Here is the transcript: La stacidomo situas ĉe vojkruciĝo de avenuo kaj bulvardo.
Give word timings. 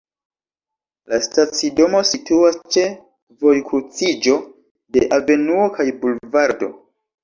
La 1.13 1.19
stacidomo 1.25 2.01
situas 2.13 2.59
ĉe 2.77 2.87
vojkruciĝo 3.45 4.43
de 4.99 5.09
avenuo 5.23 5.73
kaj 5.81 5.91
bulvardo. 6.05 6.77